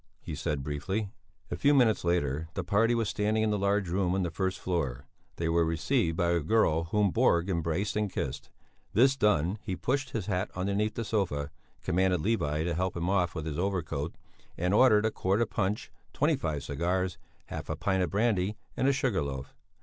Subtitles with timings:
[0.19, 1.11] he said, briefly.
[1.51, 4.57] A few minutes later the party was standing in the large room on the first
[4.57, 8.49] floor; they were received by a girl whom Borg embraced and kissed;
[8.93, 11.51] this done, he pushed his hat underneath the sofa,
[11.83, 14.15] commanded Levi to help him off with his overcoat,
[14.57, 18.87] and ordered a quart of punch, twenty five cigars, half a pint of brandy, and
[18.87, 19.53] a sugar loaf.